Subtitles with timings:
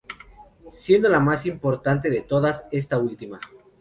[0.71, 3.39] Siendo la más importante de todas, esta última.